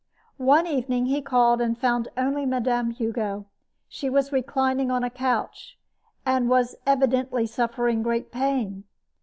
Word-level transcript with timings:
One 0.37 0.65
evening 0.65 1.05
he 1.05 1.21
called 1.21 1.61
and 1.61 1.77
found 1.77 2.07
only 2.17 2.43
Mme. 2.43 2.89
Hugo. 2.89 3.45
She 3.87 4.09
was 4.09 4.31
reclining 4.31 4.89
on 4.89 5.03
a 5.03 5.11
couch, 5.11 5.77
and 6.25 6.49
was 6.49 6.75
evidently 6.87 7.45
suffering 7.45 8.01
great 8.01 8.31
pain. 8.31 8.85